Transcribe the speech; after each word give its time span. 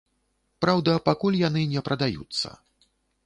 Праўда, 0.63 0.95
пакуль 1.09 1.37
яны 1.41 1.61
не 1.73 1.85
прадаюцца. 1.89 2.47